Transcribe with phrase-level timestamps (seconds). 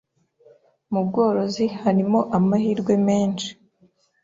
[0.91, 3.49] mu bworozi harimo amahirwe menshi